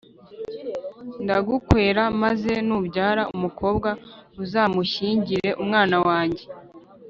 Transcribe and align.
Ndagukwera, 1.23 2.03
maze 2.23 2.51
nubyara 2.67 3.23
umukobwa 3.35 3.89
uzamushyingire 4.43 5.49
umwana 5.63 5.95
wange 6.07 6.43